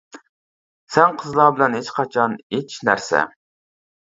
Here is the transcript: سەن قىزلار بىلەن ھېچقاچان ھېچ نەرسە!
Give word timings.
سەن 0.95 1.13
قىزلار 1.23 1.53
بىلەن 1.59 1.77
ھېچقاچان 1.81 2.35
ھېچ 2.57 2.79
نەرسە! 2.91 3.25